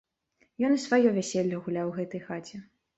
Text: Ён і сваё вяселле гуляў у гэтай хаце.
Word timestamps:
Ён 0.69 0.79
і 0.79 0.81
сваё 0.85 1.13
вяселле 1.19 1.63
гуляў 1.69 1.87
у 1.95 1.97
гэтай 2.03 2.21
хаце. 2.29 2.69